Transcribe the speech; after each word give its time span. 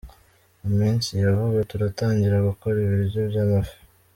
Mu 0.61 0.71
minsi 0.79 1.09
ya 1.21 1.29
vuba 1.37 1.61
turatangira 1.71 2.45
gukora 2.47 2.77
ibiryo 2.85 3.21
by’amafi. 3.29 3.75